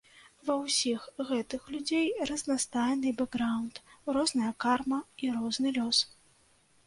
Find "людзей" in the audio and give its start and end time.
1.73-2.07